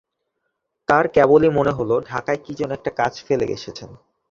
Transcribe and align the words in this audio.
তাঁর 0.87 1.05
কেবলি 1.07 1.49
মনে 1.49 1.71
হল, 1.71 1.91
ঢাকায় 2.05 2.39
কী 2.45 2.51
যেন 2.55 2.69
একটা 2.71 2.91
কাজ 2.91 3.13
ফেলে 3.23 3.45
এসেছেন। 3.47 3.89